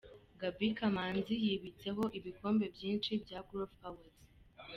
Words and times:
Gaby 0.39 0.67
Kamanzi 0.77 1.33
yibitseho 1.45 2.03
ibikombe 2.17 2.65
byinshi 2.75 3.11
bya 3.23 3.39
Groove 3.47 3.77
Awards. 3.87 4.25